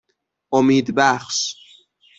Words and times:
امیدبخش 0.53 1.55